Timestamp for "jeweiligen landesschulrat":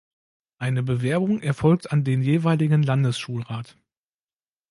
2.23-3.77